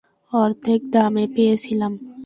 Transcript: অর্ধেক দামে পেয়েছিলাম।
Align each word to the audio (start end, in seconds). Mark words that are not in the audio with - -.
অর্ধেক 0.33 0.81
দামে 0.93 1.25
পেয়েছিলাম। 1.35 1.93